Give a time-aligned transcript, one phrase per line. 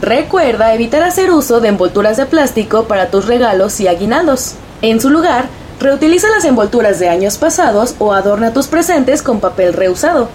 [0.00, 4.54] Recuerda evitar hacer uso de envolturas de plástico para tus regalos y aguinaldos.
[4.82, 5.46] En su lugar,
[5.80, 10.28] reutiliza las envolturas de años pasados o adorna tus presentes con papel reusado.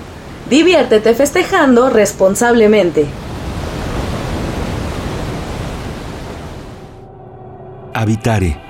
[0.50, 3.08] Diviértete festejando responsablemente.
[7.94, 8.69] Habitare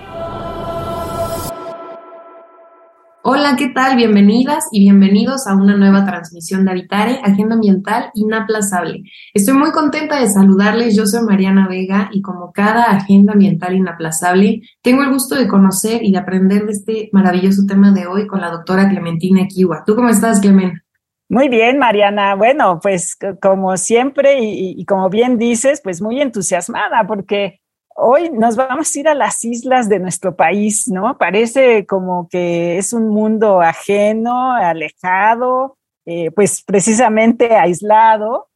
[3.22, 3.98] Hola, ¿qué tal?
[3.98, 9.04] Bienvenidas y bienvenidos a una nueva transmisión de Habitare, Agenda Ambiental Inaplazable.
[9.34, 10.96] Estoy muy contenta de saludarles.
[10.96, 16.02] Yo soy Mariana Vega y como cada Agenda Ambiental Inaplazable, tengo el gusto de conocer
[16.02, 19.84] y de aprender de este maravilloso tema de hoy con la doctora Clementina Kiwa.
[19.86, 20.82] ¿Tú cómo estás, Clemen?
[21.28, 22.36] Muy bien, Mariana.
[22.36, 27.60] Bueno, pues como siempre y, y como bien dices, pues muy entusiasmada porque
[28.00, 31.18] hoy nos vamos a ir a las islas de nuestro país, ¿no?
[31.18, 38.48] Parece como que es un mundo ajeno, alejado, eh, pues precisamente aislado.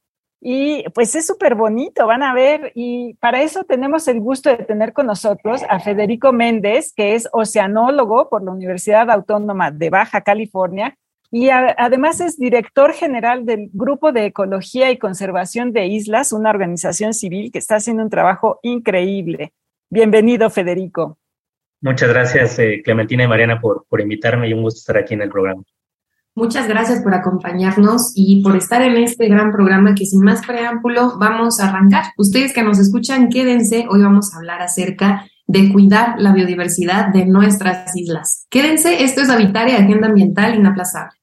[0.45, 2.73] Y pues es súper bonito, van a ver.
[2.75, 7.29] Y para eso tenemos el gusto de tener con nosotros a Federico Méndez, que es
[7.31, 10.97] oceanólogo por la Universidad Autónoma de Baja California
[11.35, 17.15] y además es director general del Grupo de Ecología y Conservación de Islas, una organización
[17.15, 19.51] civil que está haciendo un trabajo increíble.
[19.89, 21.17] Bienvenido, Federico.
[21.81, 25.23] Muchas gracias, eh, Clementina y Mariana, por, por invitarme y un gusto estar aquí en
[25.23, 25.63] el programa.
[26.35, 31.17] Muchas gracias por acompañarnos y por estar en este gran programa que sin más preámbulo
[31.17, 32.13] vamos a arrancar.
[32.15, 37.25] Ustedes que nos escuchan, quédense, hoy vamos a hablar acerca de cuidar la biodiversidad de
[37.25, 38.45] nuestras islas.
[38.51, 41.22] Quédense, esto es Habitar y Agenda Ambiental Inaplazable.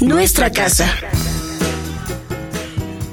[0.00, 0.86] nuestra casa.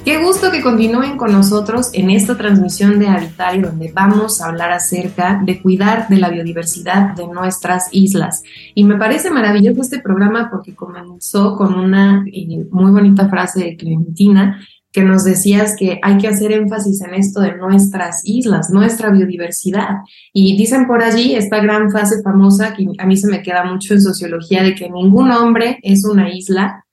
[0.04, 4.48] Qué gusto que continúen con nosotros en esta transmisión de Habitar y donde vamos a
[4.48, 8.42] hablar acerca de cuidar de la biodiversidad de nuestras islas.
[8.74, 13.76] Y me parece maravilloso este programa porque comenzó con una eh, muy bonita frase de
[13.78, 14.60] Clementina
[14.94, 19.88] que nos decías que hay que hacer énfasis en esto de nuestras islas, nuestra biodiversidad.
[20.32, 23.92] Y dicen por allí esta gran frase famosa que a mí se me queda mucho
[23.92, 26.84] en sociología de que ningún hombre es una isla.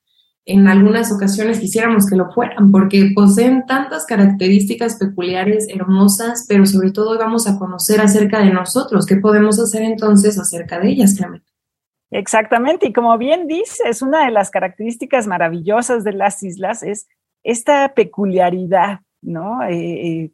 [0.46, 6.90] En algunas ocasiones quisiéramos que lo fueran porque poseen tantas características peculiares, hermosas, pero sobre
[6.90, 9.06] todo vamos a conocer acerca de nosotros.
[9.06, 11.46] ¿Qué podemos hacer entonces acerca de ellas, Clemente?
[12.10, 17.08] Exactamente, y como bien dices, una de las características maravillosas de las islas es
[17.44, 19.64] esta peculiaridad, ¿no?
[19.64, 20.32] Eh, eh,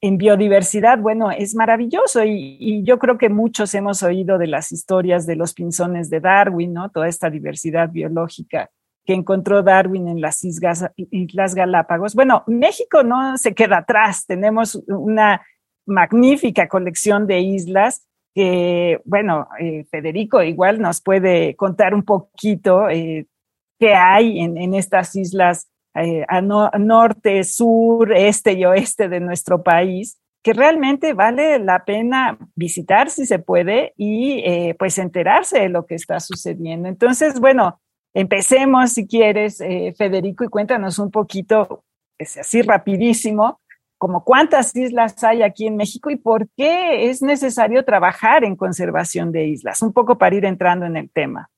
[0.00, 5.26] en biodiversidad, bueno, es maravilloso y, yo creo que muchos hemos oído de las historias
[5.26, 6.90] de los pinzones de Darwin, ¿no?
[6.90, 8.70] Toda esta diversidad biológica
[9.04, 12.14] que encontró Darwin en las Islas, Galápagos.
[12.14, 15.42] Bueno, México no se queda atrás, tenemos una
[15.86, 23.94] magnífica colección de islas que, bueno, eh, Federico igual nos puede contar un poquito qué
[23.94, 25.68] hay en, en estas islas
[26.02, 32.38] eh, a norte, sur, este y oeste de nuestro país, que realmente vale la pena
[32.54, 36.88] visitar si se puede y eh, pues enterarse de lo que está sucediendo.
[36.88, 37.80] Entonces, bueno,
[38.14, 41.84] empecemos si quieres, eh, Federico, y cuéntanos un poquito,
[42.18, 43.60] es pues, así rapidísimo,
[43.98, 49.32] como cuántas islas hay aquí en México y por qué es necesario trabajar en conservación
[49.32, 51.50] de islas, un poco para ir entrando en el tema.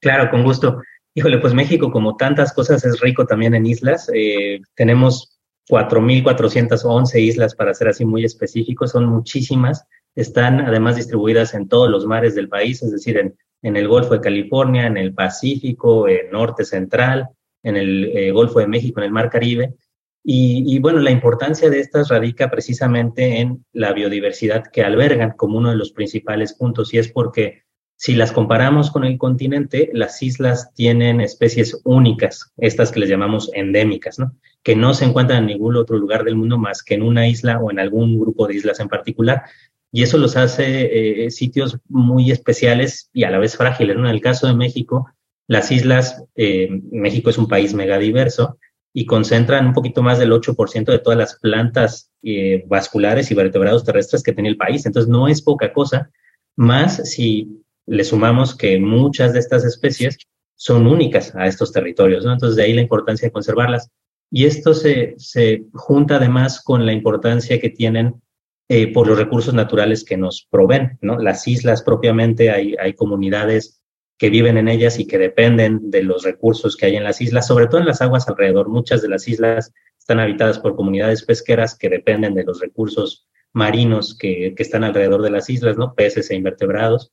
[0.00, 0.82] Claro, con gusto.
[1.16, 4.10] Híjole, pues México, como tantas cosas, es rico también en islas.
[4.12, 5.40] Eh, tenemos
[5.70, 9.86] 4.411 islas, para ser así muy específicos, son muchísimas.
[10.14, 14.12] Están además distribuidas en todos los mares del país, es decir, en, en el Golfo
[14.12, 17.30] de California, en el Pacífico, en Norte Central,
[17.62, 19.74] en el eh, Golfo de México, en el Mar Caribe.
[20.22, 25.56] Y, y, bueno, la importancia de estas radica precisamente en la biodiversidad que albergan como
[25.56, 27.62] uno de los principales puntos, y es porque
[27.96, 33.50] si las comparamos con el continente, las islas tienen especies únicas, estas que les llamamos
[33.54, 34.34] endémicas, ¿no?
[34.62, 37.58] que no se encuentran en ningún otro lugar del mundo más que en una isla
[37.58, 39.44] o en algún grupo de islas en particular.
[39.92, 43.96] y eso los hace eh, sitios muy especiales y a la vez frágiles.
[43.96, 45.08] En el caso de México,
[45.48, 48.58] las islas, eh, México es un país megadiverso
[48.92, 53.84] y concentran un poquito más del 8% de todas las plantas eh, vasculares y vertebrados
[53.84, 54.84] terrestres que tiene el país.
[54.84, 56.10] Entonces no es poca cosa,
[56.56, 60.18] más si le sumamos que muchas de estas especies
[60.54, 62.32] son únicas a estos territorios, ¿no?
[62.32, 63.90] Entonces de ahí la importancia de conservarlas.
[64.30, 68.20] Y esto se, se junta además con la importancia que tienen
[68.68, 71.18] eh, por los recursos naturales que nos proveen, ¿no?
[71.18, 73.80] Las islas propiamente, hay, hay comunidades
[74.18, 77.46] que viven en ellas y que dependen de los recursos que hay en las islas,
[77.46, 78.68] sobre todo en las aguas alrededor.
[78.68, 84.16] Muchas de las islas están habitadas por comunidades pesqueras que dependen de los recursos marinos
[84.18, 85.94] que, que están alrededor de las islas, ¿no?
[85.94, 87.12] Peces e invertebrados.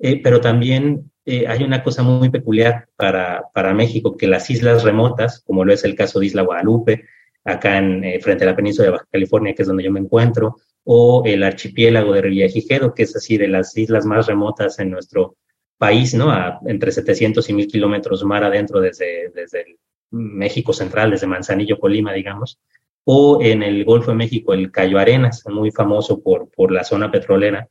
[0.00, 4.82] Eh, pero también eh, hay una cosa muy peculiar para, para México, que las islas
[4.82, 7.04] remotas, como lo es el caso de Isla Guadalupe,
[7.44, 10.56] acá en, frente a la península de Baja California, que es donde yo me encuentro,
[10.84, 15.36] o el archipiélago de Revillagigedo, que es así de las islas más remotas en nuestro
[15.78, 16.30] país, ¿no?
[16.30, 19.78] A entre 700 y 1000 kilómetros mar adentro desde, desde el
[20.10, 22.58] México central, desde Manzanillo, Colima, digamos,
[23.04, 27.10] o en el Golfo de México, el Cayo Arenas, muy famoso por, por la zona
[27.10, 27.68] petrolera.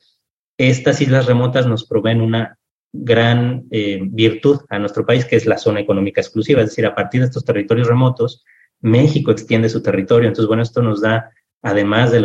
[0.60, 2.60] Estas islas remotas nos proveen una
[2.92, 6.94] gran eh, virtud a nuestro país, que es la zona económica exclusiva, es decir, a
[6.94, 8.44] partir de estos territorios remotos,
[8.82, 10.28] México extiende su territorio.
[10.28, 12.20] Entonces, bueno, esto nos da además de,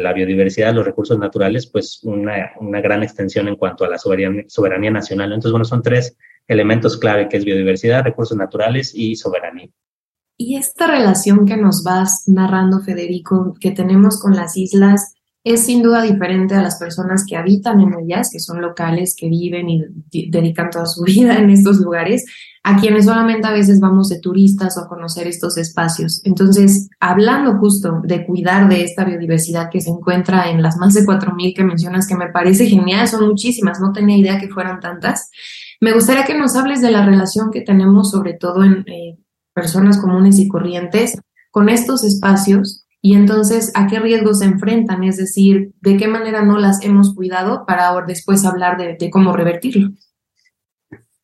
[0.00, 4.44] la biodiversidad, los recursos naturales, pues una, una gran extensión en cuanto a la soberanía,
[4.48, 5.32] soberanía nacional.
[5.32, 6.14] Entonces, bueno, son tres
[6.46, 9.70] elementos clave, que es biodiversidad, recursos naturales y soberanía.
[10.36, 15.14] Y esta relación que nos vas narrando, Federico, que tenemos con las islas,
[15.44, 19.28] es sin duda diferente a las personas que habitan en ellas, que son locales, que
[19.28, 22.24] viven y dedican toda su vida en estos lugares,
[22.64, 26.20] a quienes solamente a veces vamos de turistas o a conocer estos espacios.
[26.24, 31.06] Entonces, hablando justo de cuidar de esta biodiversidad que se encuentra en las más de
[31.06, 35.30] 4.000 que mencionas, que me parece genial, son muchísimas, no tenía idea que fueran tantas,
[35.80, 39.16] me gustaría que nos hables de la relación que tenemos, sobre todo en eh,
[39.54, 41.18] personas comunes y corrientes,
[41.50, 46.42] con estos espacios y entonces a qué riesgos se enfrentan, es decir, de qué manera
[46.42, 49.90] no las hemos cuidado para después hablar de cómo revertirlo.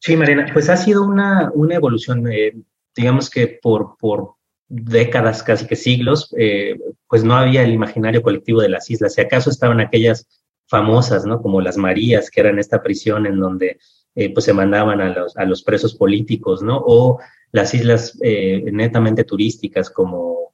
[0.05, 2.53] Sí, Marina, pues ha sido una, una evolución, eh,
[2.95, 4.35] digamos que por, por
[4.69, 6.79] décadas, casi que siglos, eh,
[7.09, 9.15] pues no había el imaginario colectivo de las islas.
[9.15, 10.29] Si acaso estaban aquellas
[10.69, 11.41] famosas, ¿no?
[11.41, 13.79] Como las Marías, que eran esta prisión en donde
[14.15, 16.83] eh, pues se mandaban a los, a los presos políticos, ¿no?
[16.85, 17.19] O
[17.55, 20.51] las islas netamente turísticas como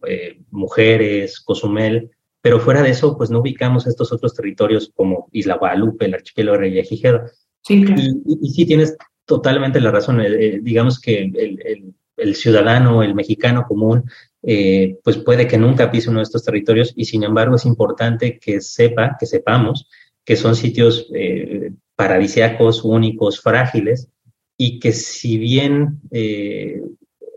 [0.51, 2.11] Mujeres, Cozumel,
[2.43, 6.57] pero fuera de eso, pues no ubicamos estos otros territorios como Isla Guadalupe, el archipiélago
[6.57, 7.23] de Reyajigedo.
[7.63, 10.21] Sí, y, y, sí tienes totalmente la razón.
[10.21, 14.05] Eh, eh, digamos que el, el, ciudadano, el mexicano común,
[14.43, 18.39] eh, pues puede que nunca pise uno de estos territorios y sin embargo es importante
[18.39, 19.89] que sepa, que sepamos
[20.25, 21.11] que son sitios
[21.97, 24.09] paradisiacos, únicos, frágiles
[24.63, 26.01] y que si bien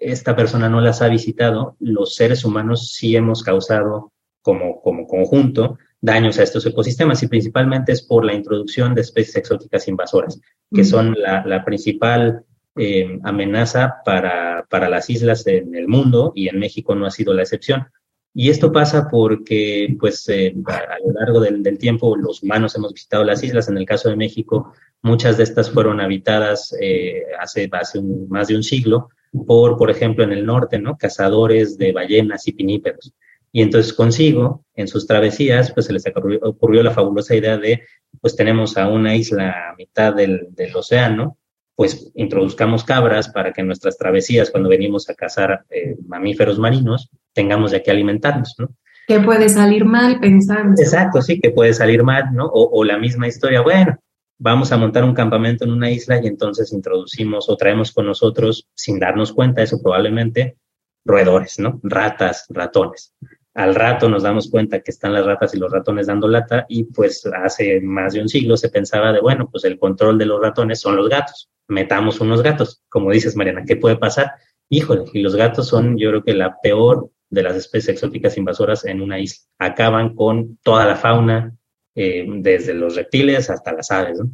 [0.01, 4.11] esta persona no las ha visitado, los seres humanos sí hemos causado
[4.41, 9.37] como, como conjunto daños a estos ecosistemas y principalmente es por la introducción de especies
[9.37, 12.43] exóticas invasoras, que son la, principal
[12.75, 17.33] eh, amenaza para, para las islas en el mundo y en México no ha sido
[17.33, 17.87] la excepción.
[18.33, 22.91] Y esto pasa porque, pues, eh, a, lo largo del, del, tiempo, los humanos hemos
[22.91, 23.69] visitado las islas.
[23.69, 24.73] En el caso de México,
[25.03, 29.09] muchas de estas fueron habitadas eh, hace, hace más de un siglo
[29.45, 30.97] por, por ejemplo, en el norte, ¿no?
[30.97, 33.13] Cazadores de ballenas y pinípedos.
[33.51, 37.83] Y entonces consigo, en sus travesías, pues se les ocurrió, la fabulosa idea de,
[38.21, 41.37] pues tenemos a una isla a mitad del, del, océano,
[41.75, 47.09] pues introduzcamos cabras para que en nuestras travesías, cuando venimos a cazar eh, mamíferos marinos,
[47.33, 48.69] tengamos de qué alimentarnos, ¿no?
[49.07, 50.81] Que puede salir mal, pensando.
[50.81, 52.45] Exacto, sí, que puede salir mal, ¿no?
[52.45, 53.97] O, o la misma historia, bueno,
[54.43, 58.67] vamos a montar un campamento en una isla y entonces introducimos o traemos con nosotros,
[58.75, 60.57] sin darnos cuenta, eso probablemente,
[61.05, 61.79] roedores, ¿no?
[61.81, 63.15] Ratas, ratones.
[63.53, 66.83] Al rato nos damos cuenta que están las ratas y los ratones dando lata y
[66.83, 70.41] pues hace más de un siglo se pensaba de, bueno, pues el control de los
[70.41, 72.83] ratones son los gatos, metamos unos gatos.
[72.89, 74.33] Como dices, Mariana, ¿qué puede pasar?
[74.67, 78.83] Híjole, y los gatos son yo creo que la peor de las especies exóticas invasoras
[78.83, 79.45] en una isla.
[79.57, 81.55] Acaban con toda la fauna,
[81.95, 84.19] eh, desde los reptiles hasta las aves.
[84.19, 84.29] ¿no?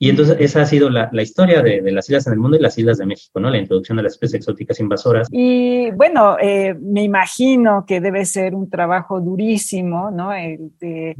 [0.00, 2.78] Y entonces esa ha sido la, historia de, las islas en el mundo y las
[2.78, 3.50] islas de México, ¿no?
[3.50, 5.26] La introducción de las especies exóticas invasoras.
[5.32, 10.32] Y bueno, eh, me imagino que debe ser un trabajo durísimo, ¿no?
[10.32, 11.16] El de,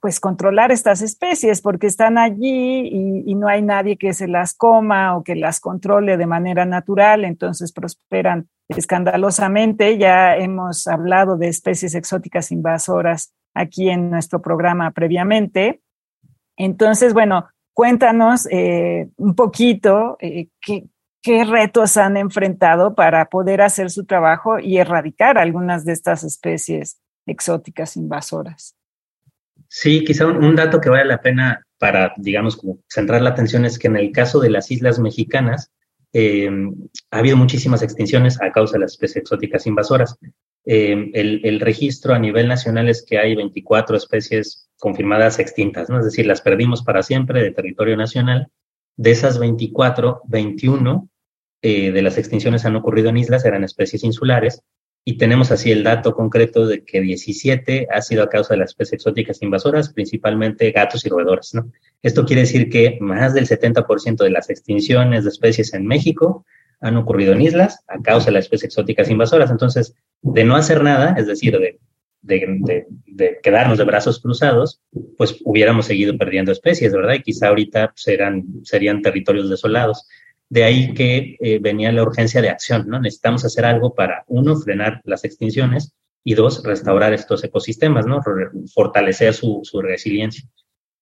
[0.00, 4.54] pues, controlar estas especies porque están allí y, y, no hay nadie que se las
[4.54, 9.98] coma o que las controle de manera natural, entonces prosperan escandalosamente.
[9.98, 15.80] Ya hemos hablado de especies exóticas invasoras aquí en nuestro programa previamente.
[16.56, 24.04] Entonces, bueno, cuéntanos eh, un poquito eh, qué, retos han enfrentado para poder hacer su
[24.04, 28.74] trabajo y erradicar algunas de estas especies exóticas invasoras.
[29.68, 33.88] Sí, quizá un, dato que vale la pena para, digamos, centrar la atención es que
[33.88, 35.70] en el caso de las islas mexicanas,
[36.12, 36.74] em,
[37.10, 40.18] ha habido muchísimas extinciones a causa de las especies exóticas invasoras.
[40.64, 45.98] Em, el, registro a nivel nacional es que hay 24 especies confirmadas extintas, ¿no?
[45.98, 48.48] Es decir, las perdimos para siempre de territorio nacional.
[48.96, 51.08] De esas 24, 21
[51.62, 54.62] eh, de las extinciones han ocurrido en islas, eran especies insulares,
[55.04, 58.70] y tenemos así el dato concreto de que 17 ha sido a causa de las
[58.70, 61.52] especies exóticas invasoras, principalmente gatos y roedores.
[62.02, 66.44] Esto quiere decir que más del 70% de las extinciones de especies en México
[66.80, 69.50] han ocurrido en islas a causa de las especies exóticas invasoras.
[69.50, 71.58] Entonces, de no hacer nada, es decir,
[72.22, 74.80] de, quedarnos de brazos cruzados,
[75.16, 77.14] pues hubiéramos seguido perdiendo especies, ¿verdad?
[77.14, 80.06] Y quizá ahorita serán, serían territorios desolados.
[80.48, 83.00] De ahí que eh, venía la urgencia de acción, ¿no?
[83.00, 85.94] Necesitamos hacer algo para, uno, frenar las extinciones
[86.24, 88.20] y dos, restaurar estos ecosistemas, ¿no?
[88.74, 90.44] Fortalecer su resiliencia.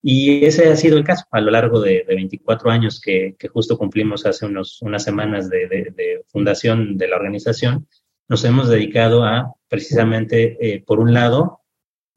[0.03, 3.77] Y ese ha sido el caso a lo largo de, de 24 años que, justo
[3.77, 7.89] cumplimos hace unos, unas semanas de, fundación de la organización.
[8.29, 11.63] Nos hemos dedicado a precisamente, eh, por un lado,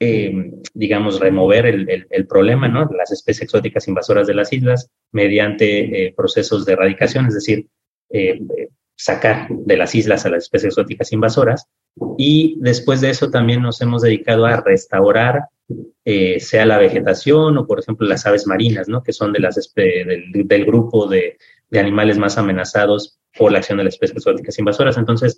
[0.03, 0.33] eh,
[0.73, 2.89] digamos, remover el, el, problema, ¿no?
[2.97, 7.67] Las especies exóticas invasoras de las islas mediante eh, procesos de erradicación, es decir,
[8.09, 8.41] eh,
[8.95, 11.67] sacar de las islas a las especies exóticas invasoras.
[12.17, 15.45] Y después de eso también nos hemos dedicado a restaurar,
[16.39, 19.03] sea la vegetación o, por ejemplo, las aves marinas, ¿no?
[19.03, 21.37] Que son de las del, grupo de,
[21.71, 24.97] animales más amenazados por la acción de las especies exóticas invasoras.
[24.97, 25.37] Entonces,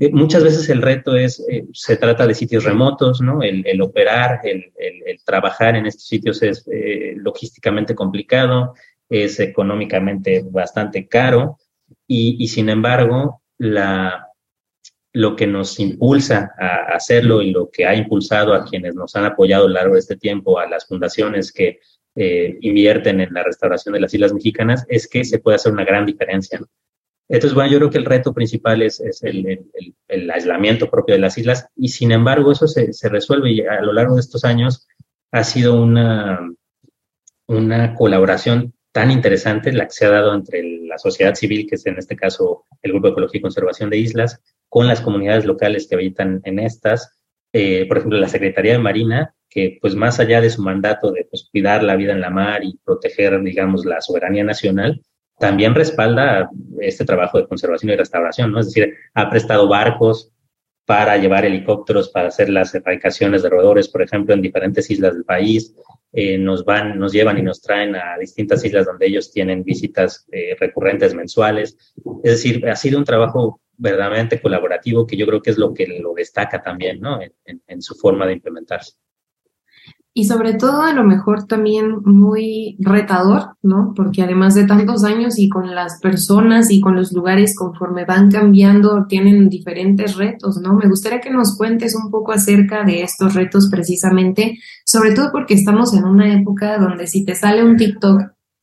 [0.00, 3.42] eh, muchas veces el reto es, eh, se trata de sitios remotos, ¿no?
[3.42, 4.72] El, operar, el,
[5.24, 8.74] trabajar en estos sitios es eh, logísticamente complicado,
[9.08, 11.58] es económicamente bastante caro
[12.06, 14.23] y, sin embargo, la,
[15.14, 19.24] lo que nos impulsa a hacerlo y lo que ha impulsado a quienes nos han
[19.24, 21.78] apoyado a lo largo de este tiempo, a las fundaciones que
[22.16, 26.04] invierten en la restauración de las islas mexicanas, es que se puede hacer una gran
[26.04, 26.58] diferencia.
[26.60, 26.66] ¿no?
[27.28, 31.68] Entonces, bueno, yo creo que el reto principal es, el, aislamiento propio de las islas
[31.76, 34.86] y sin embargo eso se, se, resuelve y a lo largo de estos años
[35.32, 36.40] ha sido una,
[37.46, 41.86] una colaboración tan interesante la que se ha dado entre la sociedad civil, que es
[41.86, 44.40] en este caso el Grupo de Ecología y Conservación de Islas,
[44.74, 47.16] con las comunidades locales que habitan en estas,
[47.52, 51.28] eh, por ejemplo, la Secretaría de Marina, que pues más allá de su mandato de
[51.30, 55.00] pues, cuidar la vida en la mar y proteger, digamos, la soberanía nacional,
[55.38, 56.50] también respalda
[56.80, 58.58] este trabajo de conservación y restauración, ¿no?
[58.58, 60.32] Es decir, ha prestado barcos
[60.84, 65.24] para llevar helicópteros para hacer las erradicaciones de roedores, por ejemplo, en diferentes islas del
[65.24, 65.72] país.
[66.12, 70.26] Eh, nos van, nos llevan y nos traen a distintas islas donde ellos tienen visitas
[70.32, 71.78] eh, recurrentes mensuales.
[72.24, 75.86] Es decir, ha sido un trabajo verdaderamente colaborativo que yo creo que es lo que
[76.00, 77.20] lo destaca también, ¿no?
[77.20, 78.94] en, en su forma de implementarse
[80.16, 83.92] y sobre todo a lo mejor también muy retador, ¿no?
[83.96, 88.30] Porque además de tantos años y con las personas y con los lugares conforme van
[88.30, 90.74] cambiando, tienen diferentes retos, ¿no?
[90.74, 95.54] Me gustaría que nos cuentes un poco acerca de estos retos precisamente, sobre todo porque
[95.54, 98.22] estamos en una época donde si te sale un TikTok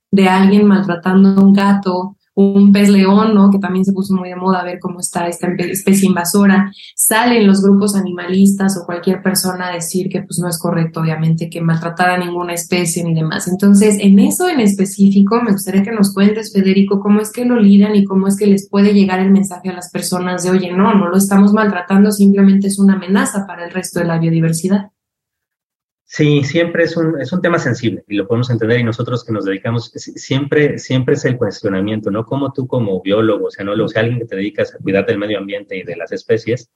[0.10, 3.50] de alguien maltratando a un gato un pez león, ¿no?
[3.52, 6.72] Que también se puso muy de moda a ver cómo está esta especie invasora.
[6.96, 11.50] Salen los grupos animalistas o cualquier persona a decir que pues no es correcto, obviamente,
[11.50, 13.48] que maltratar a ninguna especie ni demás.
[13.48, 17.60] Entonces, en eso en específico, me gustaría que nos cuentes, Federico, cómo es que lo
[17.60, 20.72] lidan y cómo es que les puede llegar el mensaje a las personas de, oye,
[20.72, 24.92] no, no lo estamos maltratando, simplemente es una amenaza para el resto de la biodiversidad.
[26.13, 29.32] Sí, siempre es un, es un tema sensible y lo podemos entender y nosotros que
[29.32, 32.25] nos dedicamos, siempre, siempre es el cuestionamiento, ¿no?
[32.25, 33.72] Como tú como biólogo, o sea, ¿no?
[33.72, 36.70] o sea, alguien que te dedicas a cuidar del medio ambiente y de las especies,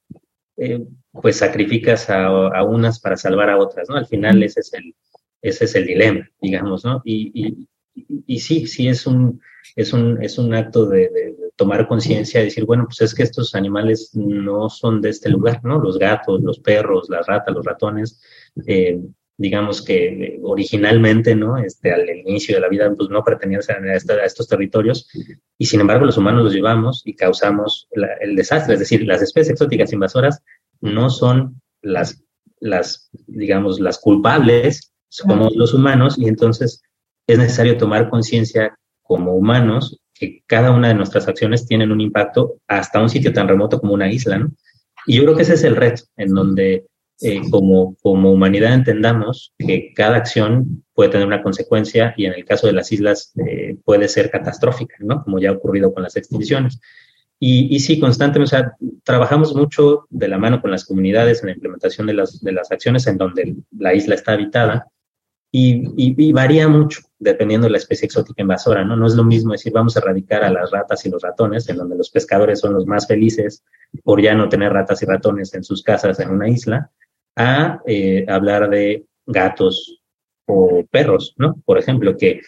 [0.56, 3.98] eh, pues sacrificas a, a, unas para salvar a otras, ¿no?
[3.98, 4.96] Al final ese es el,
[5.42, 7.02] ese es el dilema, digamos, ¿no?
[7.04, 7.68] Y, y,
[8.26, 9.42] y sí, sí es un,
[9.76, 13.54] es un, es un acto de, tomar conciencia, de decir, bueno, pues es que estos
[13.54, 15.78] animales no son de este lugar, ¿no?
[15.78, 18.22] Los gatos, los perros, las ratas, los ratones,
[18.66, 18.98] eh,
[19.38, 21.58] digamos que originalmente, ¿no?
[21.58, 25.10] Este, al inicio de la vida, pues no pertenecían a, a, estos territorios,
[25.58, 28.74] y sin embargo los humanos los llevamos y causamos la, el desastre.
[28.74, 30.42] Es decir, las especies exóticas invasoras
[30.82, 32.24] no son las,
[32.60, 36.82] las digamos, las culpables, somos los humanos, y entonces
[37.28, 42.56] es necesario tomar conciencia como humanos que cada una de nuestras acciones tienen un impacto
[42.68, 44.52] hasta un sitio tan remoto como una isla, ¿no?
[45.06, 46.88] Y yo creo que ese es el reto, en donde
[47.22, 52.46] eh, como, como humanidad entendamos que cada acción puede tener una consecuencia y en el
[52.46, 55.24] caso de las islas eh, puede ser catastrófica, ¿no?
[55.24, 56.80] Como ya ha ocurrido con las extinciones.
[57.40, 61.48] Y, y, sí, constantemente, o sea, trabajamos mucho de la mano con las comunidades en
[61.48, 64.88] la implementación de las, de las acciones en donde la isla está habitada
[65.58, 68.98] y, varía mucho dependiendo de la especie exótica invasora, ¿no?
[68.98, 71.78] No es lo mismo decir vamos a erradicar a las ratas y los ratones, en
[71.78, 73.64] donde los pescadores son los más felices
[74.04, 76.92] por ya no tener ratas y ratones en sus casas en una isla,
[77.38, 80.02] a eh, hablar de gatos
[80.46, 81.56] o perros, ¿no?
[81.66, 82.42] Por ejemplo, que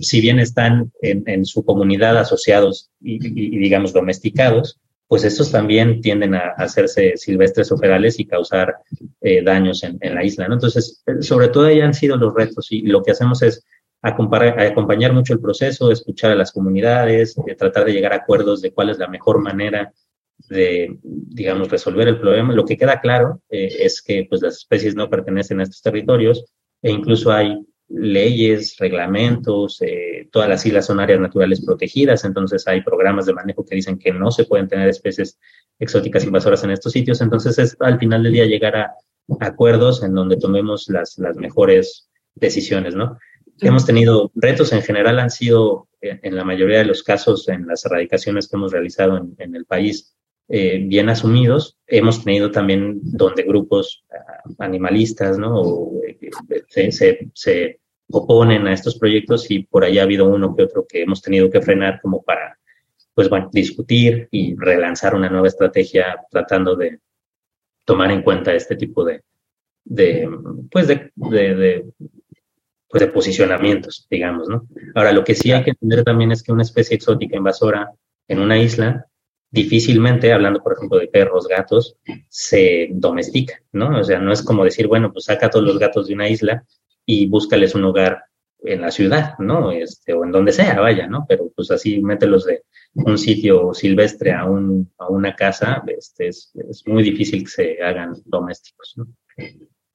[0.00, 3.18] si bien están en, su comunidad asociados y,
[3.58, 4.80] digamos domesticados,
[5.14, 8.78] pues estos también tienden a hacerse silvestres o ferales y causar
[9.20, 10.48] eh, daños en, la isla.
[10.50, 13.64] Entonces, sobre todo ahí han sido los retos y lo que hacemos es
[14.02, 18.72] acompañar mucho el proceso, escuchar a las comunidades, eh, tratar de llegar a acuerdos de
[18.72, 19.92] cuál es la mejor manera
[20.48, 22.52] de, digamos, resolver el problema.
[22.52, 26.44] Lo que queda claro eh, es que pues, las especies no pertenecen a estos territorios
[26.82, 27.56] e incluso hay
[27.88, 33.64] leyes, reglamentos, eh, todas las islas son áreas naturales protegidas, entonces hay programas de manejo
[33.64, 35.38] que dicen que no se pueden tener especies
[35.78, 38.94] exóticas invasoras en estos sitios, entonces es al final del día llegar a
[39.40, 43.18] acuerdos en donde tomemos las, las mejores decisiones, ¿no?
[43.60, 47.84] Hemos tenido retos en general, han sido en la mayoría de los casos en las
[47.86, 50.16] erradicaciones que hemos realizado en, en el país,
[50.48, 51.76] eh, bien asumidos.
[51.86, 55.90] Hemos tenido también donde grupos ah, animalistas ¿no?
[56.06, 60.86] Eh, se, se, oponen a estos proyectos y por ahí ha habido uno que otro
[60.86, 62.58] que hemos tenido que frenar como para
[63.14, 67.00] pues bueno, discutir y relanzar una nueva estrategia tratando de
[67.84, 69.22] tomar en cuenta este tipo de,
[69.84, 70.28] de
[70.70, 71.86] pues de, de,
[72.88, 74.68] pues de posicionamientos, digamos, ¿no?
[74.94, 77.90] Ahora, lo que sí hay que entender también es que una especie exótica invasora
[78.28, 79.06] en una isla
[79.54, 81.96] difícilmente, hablando por ejemplo de perros, gatos,
[82.28, 84.00] se domestica, ¿no?
[84.00, 86.28] O sea, no es como decir, bueno, pues saca a todos los gatos de una
[86.28, 86.64] isla
[87.06, 88.24] y búscales un hogar
[88.64, 89.70] en la ciudad, ¿no?
[89.70, 91.24] Este, o en donde sea, vaya, ¿no?
[91.28, 96.52] Pero pues así mételos de un sitio silvestre a, un, a una casa, este, es,
[96.68, 99.06] es muy difícil que se hagan domésticos, ¿no?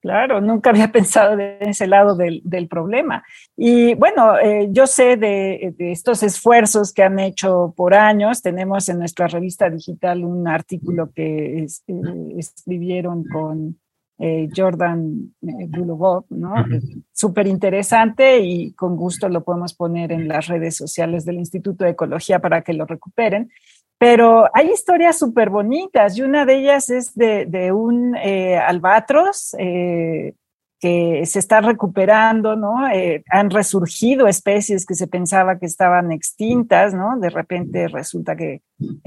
[0.01, 3.23] Claro, nunca había pensado de ese lado del, problema.
[3.55, 8.41] Y bueno, eh, yo sé de, estos esfuerzos que han hecho por años.
[8.41, 11.67] Tenemos en nuestra revista digital un artículo que eh,
[12.37, 13.77] escribieron con
[14.21, 16.53] eh, Jordan Bulogov, ¿no?
[17.13, 21.91] Súper interesante y con gusto lo podemos poner en las redes sociales del Instituto de
[21.91, 23.49] Ecología para que lo recuperen.
[23.99, 30.35] Pero hay historias súper bonitas y una de ellas es de, un eh, albatros eh,
[30.79, 32.87] que se está recuperando, ¿no?
[32.89, 37.19] Eh, han resurgido especies que se pensaba que estaban extintas, ¿no?
[37.19, 38.61] De repente resulta que,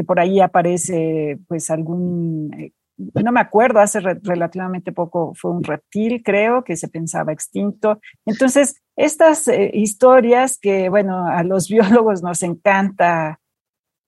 [0.07, 2.51] por ahí aparece pues algún,
[2.99, 7.99] no me acuerdo, hace relativamente poco fue un reptil, creo, que se pensaba extinto.
[8.27, 13.39] Entonces, estas historias que, bueno, a los biólogos nos encanta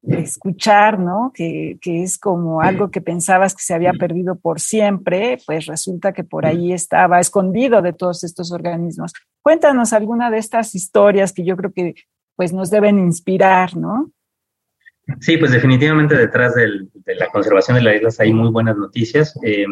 [0.08, 1.32] escuchar, ¿no?
[1.34, 6.24] Que, es como algo que pensabas que se había perdido por siempre, pues resulta que
[6.24, 9.12] por ahí estaba escondido de todos estos organismos.
[9.42, 11.94] Cuéntanos alguna de estas historias que yo creo que
[12.36, 14.10] pues nos deben inspirar, ¿no?
[15.20, 19.38] Sí, pues definitivamente detrás de la conservación de las islas hay muy buenas noticias.
[19.44, 19.66] Eh,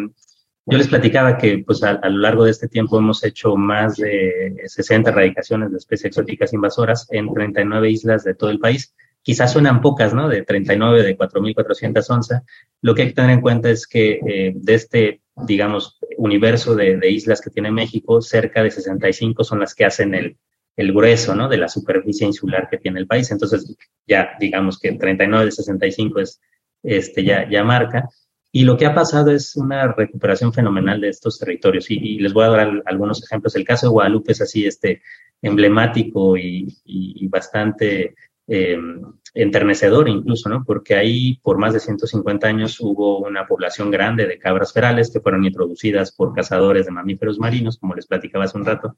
[0.64, 4.62] yo les platicaba que pues a, lo largo de este tiempo hemos hecho más de
[4.64, 9.80] 60 erradicaciones de especies exóticas invasoras en 39 islas de todo el país quizás suenan
[9.80, 10.28] pocas, ¿no?
[10.28, 12.42] De 39, de 4.411.
[12.82, 17.10] Lo que hay que tener en cuenta es que eh, de este, digamos, universo de,
[17.10, 20.36] islas que tiene México, cerca de 65 son las que hacen el,
[20.76, 21.48] el grueso, ¿no?
[21.48, 23.30] De la superficie insular que tiene el país.
[23.30, 26.40] Entonces, ya digamos que 39 de 65 es,
[26.82, 28.08] este, ya, ya marca.
[28.54, 31.90] Y lo que ha pasado es una recuperación fenomenal de estos territorios.
[31.90, 33.56] Y, les voy a dar algunos ejemplos.
[33.56, 35.00] El caso de Guadalupe es así, este,
[35.40, 38.14] emblemático y, y bastante
[38.48, 38.78] eh,
[39.34, 40.64] enternecedor incluso, ¿no?
[40.64, 45.20] Porque ahí por más de 150 años hubo una población grande de cabras ferales que
[45.20, 48.96] fueron introducidas por cazadores de mamíferos marinos, como les platicaba hace un rato,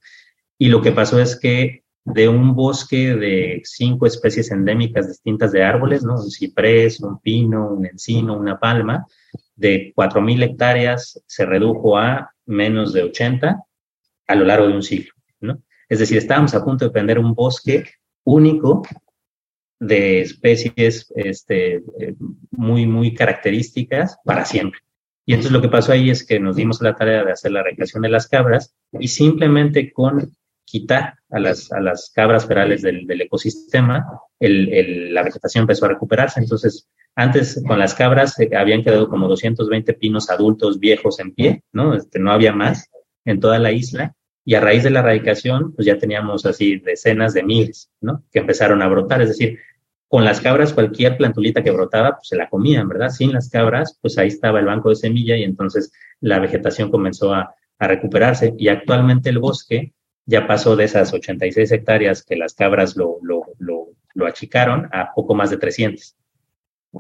[0.58, 5.62] y lo que pasó es que de un bosque de cinco especies endémicas distintas de
[5.62, 6.14] árboles, ¿no?
[6.14, 9.06] Un ciprés, un pino, un encino, una palma,
[9.56, 13.62] de 4.000 hectáreas se redujo a menos de 80
[14.26, 15.62] a lo largo de un siglo, ¿no?
[15.88, 17.84] Es decir, estábamos a punto de prender un bosque
[18.24, 18.82] único
[19.80, 22.14] de especies este, eh,
[22.50, 24.80] muy, muy características para siempre.
[25.26, 27.62] Y entonces lo que pasó ahí es que nos dimos la tarea de hacer la
[27.62, 30.32] recreación de las cabras y simplemente con
[30.64, 34.06] quitar a las, a las cabras ferales del, ecosistema,
[34.38, 36.40] la vegetación empezó a recuperarse.
[36.40, 41.62] Entonces, antes con las cabras eh, habían quedado como 220 pinos adultos viejos en pie,
[41.72, 41.94] ¿no?
[41.94, 42.90] Este, no había más
[43.24, 47.32] en toda la isla Y a raíz de la erradicación, pues ya teníamos así decenas
[47.34, 48.22] de miles, ¿no?
[48.30, 49.22] Que empezaron a brotar.
[49.22, 49.58] Es decir,
[50.08, 53.08] con las cabras, cualquier plantulita que brotaba, pues se la comían, ¿verdad?
[53.08, 57.34] Sin las cabras, pues ahí estaba el banco de semilla y entonces la vegetación comenzó
[57.34, 58.54] a, a recuperarse.
[58.58, 59.94] Y actualmente el bosque
[60.26, 65.12] ya pasó de esas 86 hectáreas que las cabras lo, lo, lo, lo achicaron a
[65.14, 66.16] poco más de 300.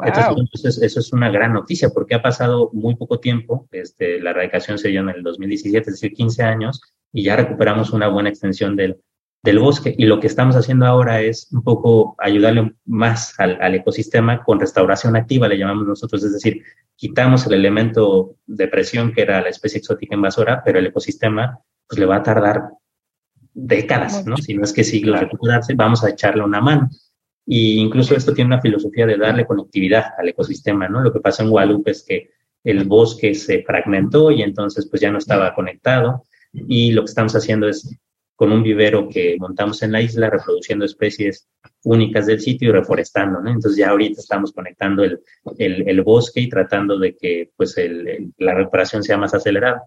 [0.02, 3.68] Entonces, eso es una gran noticia porque ha pasado muy poco tiempo.
[3.70, 6.80] Este, la erradicación se dio en el 2017, es decir, 15 años,
[7.14, 9.00] y ya recuperamos una buena extensión del,
[9.42, 9.94] del bosque.
[9.96, 14.58] Y lo que estamos haciendo ahora es un poco ayudarle más al, al, ecosistema con
[14.58, 16.62] restauración activa, le llamamos nosotros, es decir,
[16.96, 22.00] quitamos el elemento de presión que era la especie exótica invasora, pero el ecosistema pues
[22.00, 22.70] le va a tardar
[23.52, 24.36] décadas, ¿no?
[24.36, 26.90] Si no es que siglos recuperarse, vamos a echarle una mano.
[27.46, 31.00] Y incluso esto tiene una filosofía de darle conectividad al ecosistema, ¿no?
[31.00, 32.30] Lo que pasó en Guadalupe es que
[32.64, 36.24] el bosque se fragmentó y entonces pues ya no estaba conectado
[36.54, 37.98] y lo que estamos haciendo es
[38.36, 41.48] con un vivero que montamos en la isla, reproduciendo especies
[41.84, 43.50] únicas del sitio y reforestando, ¿no?
[43.50, 45.20] Entonces ya ahorita estamos conectando el,
[45.58, 47.76] el, bosque y tratando de que pues
[48.38, 49.84] la recuperación sea más acelerada.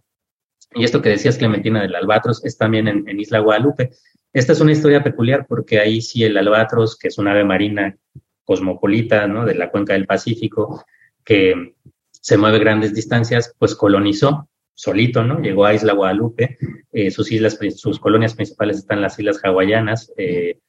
[0.73, 3.91] Y esto que decías, Clementina, del albatros, es también en, en Isla Guadalupe.
[4.31, 7.97] Esta es una historia peculiar porque ahí sí el albatros, que es un ave marina
[8.45, 9.27] cosmopolita.
[9.27, 10.85] De la cuenca del Pacífico,
[11.23, 11.75] que
[12.11, 15.41] se mueve grandes distancias, pues colonizó solito, ¿no?
[15.41, 16.57] Llegó a Isla Guadalupe,
[16.91, 20.59] eh, sus islas, sus colonias principales están las islas hawaianas, eh,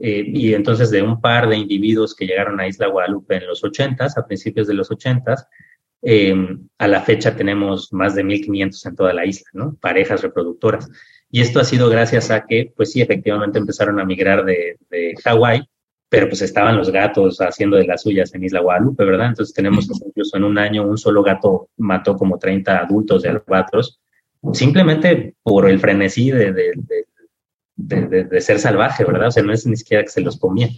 [0.00, 3.62] eh, y entonces de un par de individuos que llegaron a Isla Guadalupe en los
[3.62, 5.46] ochentas, a principios de los ochentas,
[6.02, 6.34] eh,
[6.78, 9.76] a la fecha tenemos más de 1.500 en toda la isla, ¿no?
[9.80, 10.90] Parejas reproductoras.
[11.30, 15.14] Y esto ha sido gracias a que, pues sí, efectivamente empezaron a migrar de, de
[15.22, 15.62] Hawái,
[16.12, 19.28] pero pues estaban los gatos haciendo de las suyas en Isla Guadalupe, ¿verdad?
[19.28, 23.98] Entonces tenemos incluso en un año un solo gato mató como 30 adultos de albatros,
[24.52, 26.72] simplemente por el frenesí de, de,
[27.76, 29.28] de, de, ser salvaje, ¿verdad?
[29.28, 30.68] O sea, no es ni siquiera que se los comía.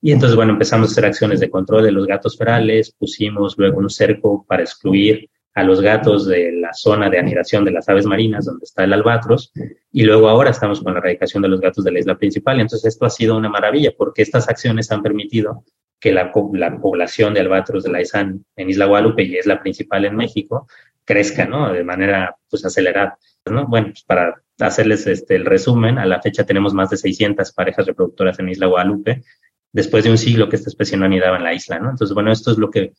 [0.00, 3.78] Y entonces, bueno, empezamos a hacer acciones de control de los gatos ferales, pusimos luego
[3.78, 8.06] un cerco para excluir a los gatos de la zona de anidación de las aves
[8.06, 9.52] marinas donde está el albatros
[9.92, 12.60] y luego ahora estamos con la erradicación de los gatos de la isla principal.
[12.60, 15.64] Entonces esto ha sido una maravilla porque estas acciones han permitido
[16.02, 19.60] que la, la población de albatros de la ISAN en Isla Guadalupe, y es la
[19.60, 20.66] principal en México,
[21.04, 21.72] crezca, ¿no?
[21.72, 23.68] De manera, pues, acelerada, ¿no?
[23.68, 27.86] Bueno, pues para hacerles este, el resumen, a la fecha tenemos más de 600 parejas
[27.86, 29.22] reproductoras en Isla Guadalupe,
[29.70, 31.90] después de un siglo que esta especie no anidaba en la isla, ¿no?
[31.90, 32.94] Entonces, bueno, esto es lo que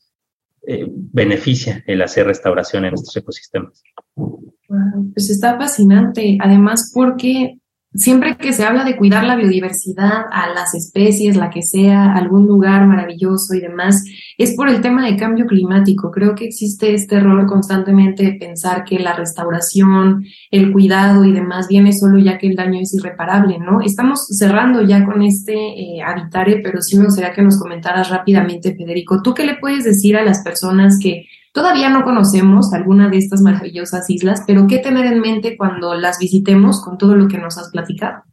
[0.66, 3.84] eh, beneficia el hacer restauración en estos ecosistemas.
[4.16, 7.60] Pues está fascinante, además porque
[7.94, 12.48] siempre que se habla de cuidar la biodiversidad a las especies, la que sea, algún
[12.48, 14.04] lugar maravilloso y demás,
[14.38, 16.12] es por el tema de cambio climático.
[16.12, 21.68] Creo que existe este error constantemente de pensar que la restauración, el cuidado y demás
[21.68, 23.82] viene solo ya que el daño es irreparable, ¿no?
[23.82, 28.76] Estamos cerrando ya con este eh, habitare, pero sí me gustaría que nos comentaras rápidamente,
[28.76, 33.20] Federico, ¿tú qué le puedes decir a las personas que Todavía no conocemos alguna de
[33.20, 37.38] estas maravillosas islas, pero ¿qué tener en mente cuando las visitemos con todo lo que
[37.38, 38.24] nos has platicado?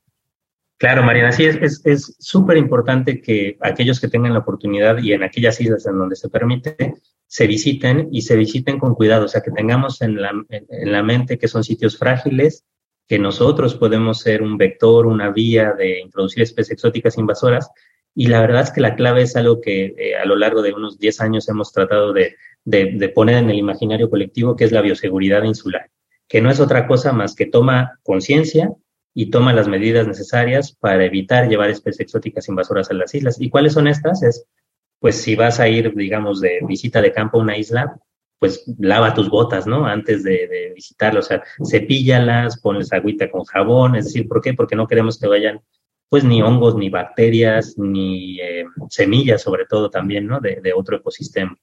[0.80, 5.22] Claro, Mariana, sí, es súper es, importante que aquellos que tengan la oportunidad y en
[5.22, 6.94] aquellas islas en donde se permite,
[7.26, 11.02] se visiten y se visiten con cuidado, o sea, que tengamos en la, en la
[11.02, 12.64] mente que son sitios frágiles,
[13.06, 17.70] que nosotros podemos ser un vector, una vía de introducir especies exóticas invasoras.
[18.14, 20.72] Y la verdad es que la clave es algo que eh, a lo largo de
[20.72, 24.72] unos 10 años hemos tratado de, de, de, poner en el imaginario colectivo, que es
[24.72, 25.90] la bioseguridad insular,
[26.26, 28.72] que no es otra cosa más que toma conciencia
[29.14, 33.40] y toma las medidas necesarias para evitar llevar especies exóticas invasoras a las islas.
[33.40, 34.22] ¿Y cuáles son estas?
[34.22, 34.46] Es,
[34.98, 37.96] pues si vas a ir, digamos, de visita de campo a una isla,
[38.38, 39.86] pues lava tus botas, ¿no?
[39.86, 44.54] Antes de, de o sea, cepíllalas, ponles agüita con jabón, es decir, ¿por qué?
[44.54, 45.60] Porque no queremos que vayan
[46.08, 50.40] pues ni hongos, ni bacterias, ni eh, semillas, sobre todo también, ¿no?
[50.40, 51.56] De, de otro ecosistema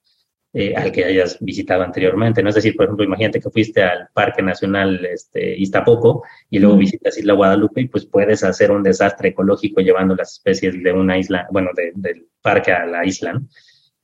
[0.59, 2.49] eh, al que hayas visitado anteriormente, ¿no?
[2.49, 7.15] Es decir, por ejemplo, imagínate que fuiste al Parque Nacional este, Iztapoco y luego visitas
[7.15, 11.47] Isla Guadalupe y pues puedes hacer un desastre ecológico llevando las especies de una isla,
[11.51, 13.47] bueno, de, del parque a la isla, ¿no?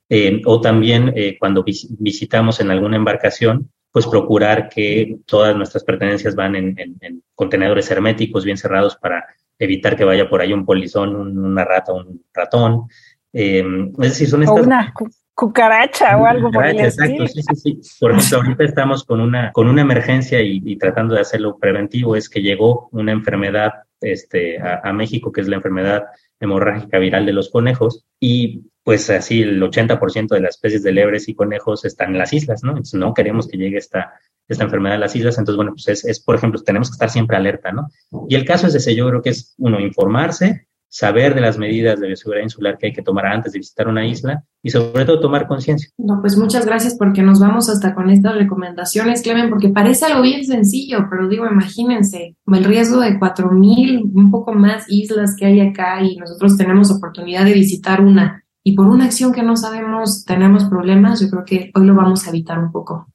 [0.08, 5.82] Eh, o también eh, cuando vis visitamos en alguna embarcación, pues procurar que todas nuestras
[5.82, 9.26] pertenencias van en, en, en, contenedores herméticos bien cerrados para
[9.58, 12.84] evitar que vaya por ahí un polizón, un, una rata, un ratón.
[13.32, 13.64] Eh,
[14.02, 14.60] es decir, son estas...
[14.60, 14.94] O una
[15.34, 17.98] cucaracha o algo por el Exacto, sí, sí, sí.
[18.00, 22.16] Por ejemplo, ahorita estamos con una, con una emergencia y, y, tratando de hacerlo preventivo,
[22.16, 26.04] es que llegó una enfermedad este, a, a México, que es la enfermedad
[26.40, 31.28] hemorrágica viral de los conejos, y pues así el 80% de las especies de lebres
[31.28, 32.70] y conejos están en las islas, ¿no?
[32.70, 34.12] Entonces no queremos que llegue esta,
[34.46, 35.38] esta enfermedad de las islas.
[35.38, 37.88] Entonces, bueno, pues es, es, por ejemplo, tenemos que estar siempre alerta, ¿no?
[38.28, 41.98] Y el caso es ese, yo creo que es, uno, informarse, saber de las medidas
[41.98, 45.18] de bioseguridad insular que hay que tomar antes de visitar una isla y sobre todo
[45.18, 45.90] tomar conciencia.
[45.98, 50.22] No, pues muchas gracias porque nos vamos hasta con estas recomendaciones, Clemen, porque parece algo
[50.22, 55.60] bien sencillo, pero digo, imagínense, el riesgo de 4.000, un poco más islas que hay
[55.62, 60.24] acá y nosotros tenemos oportunidad de visitar una y por una acción que no sabemos
[60.24, 63.08] tenemos problemas, yo creo que hoy lo vamos a evitar un poco.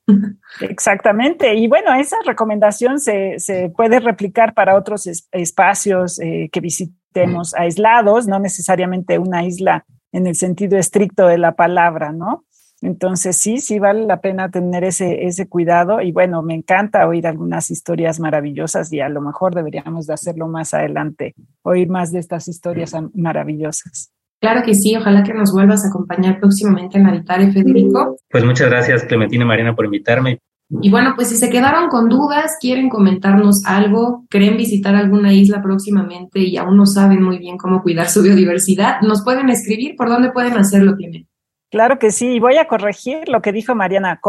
[0.61, 1.55] Exactamente.
[1.55, 6.61] Y bueno, esa recomendación se, se puede replicar para otros espacios eh, que
[7.09, 12.45] visitemos aislados, no necesariamente una isla en el sentido estricto de la palabra, ¿no?
[12.81, 17.27] Entonces sí, sí vale la pena tener ese, ese cuidado y bueno, me encanta oír
[17.27, 22.19] algunas historias maravillosas y a lo mejor deberíamos de hacerlo más adelante, oír más de
[22.19, 24.13] estas historias maravillosas.
[24.39, 28.15] Claro que sí, ojalá que nos vuelvas a acompañar próximamente en Habitare, Federico.
[28.29, 30.39] Pues muchas gracias, Clementina y Marina, por invitarme.
[30.69, 35.63] Y bueno, pues si se quedaron con dudas, quieren comentarnos algo, creen visitar alguna isla
[35.63, 40.09] próximamente y aún no saben muy bien cómo cuidar su biodiversidad, nos pueden escribir por
[40.09, 41.27] dónde pueden hacerlo, Clemente.
[41.71, 44.19] Claro que sí, y voy a corregir lo que dijo Mariana,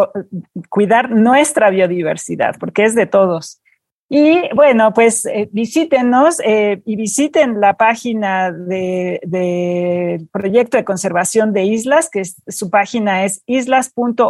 [0.69, 3.63] cuidar nuestra biodiversidad, porque es de todos.
[4.13, 11.53] Y bueno, pues eh, visítenos eh, y visiten la página del de, proyecto de conservación
[11.53, 14.29] de islas, que su página es islas.org.mx.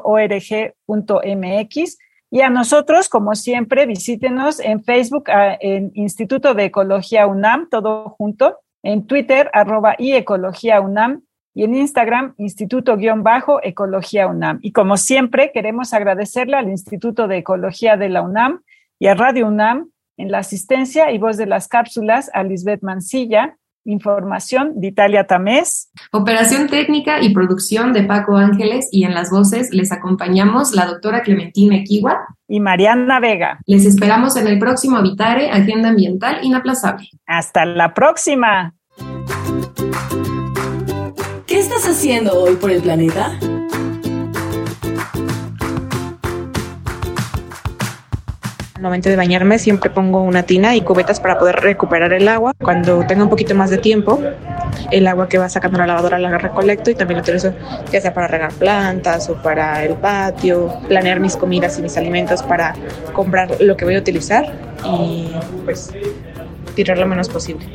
[2.30, 8.58] Y a nosotros, como siempre, visítenos en Facebook, en Instituto de Ecología UNAM, todo junto,
[8.82, 11.22] en Twitter, arroba y Ecología UNAM,
[11.54, 14.58] y en Instagram, Instituto-Ecología UNAM.
[14.60, 18.60] Y como siempre, queremos agradecerle al Instituto de Ecología de la UNAM
[19.00, 23.56] y a Radio UNAM en la asistencia y voz de las cápsulas a Lisbeth Mancilla,
[23.86, 25.90] información de Italia Tamés.
[26.12, 31.22] Operación técnica y producción de Paco Ángeles y en las voces les acompañamos la doctora
[31.22, 33.58] Clementina Equiwa y Mariana Vega.
[33.64, 37.08] Les esperamos en el próximo Habitare, Agenda Ambiental Inaplazable.
[37.26, 38.74] Hasta la próxima.
[41.46, 43.38] ¿Qué estás haciendo hoy por el planeta?
[48.80, 52.54] Al momento de bañarme siempre pongo una tina y cubetas para poder recuperar el agua.
[52.58, 54.18] Cuando tenga un poquito más de tiempo,
[54.90, 57.52] el agua que va sacando la lavadora la recolecto y también lo utilizo
[57.92, 62.42] ya sea para regar plantas o para el patio, planear mis comidas y mis alimentos
[62.42, 62.74] para
[63.12, 64.50] comprar lo que voy a utilizar
[64.86, 65.28] y
[65.66, 65.92] pues
[66.74, 67.66] tirar lo menos posible.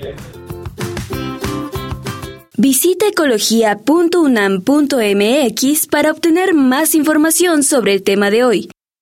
[2.57, 8.69] Visita ecología.unam.mx para obtener más información sobre el tema de hoy.